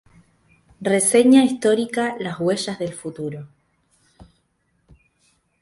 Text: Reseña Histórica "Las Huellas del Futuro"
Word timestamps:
Reseña 0.81 1.43
Histórica 1.43 2.15
"Las 2.19 2.39
Huellas 2.39 2.79
del 2.79 2.91
Futuro" 2.91 3.47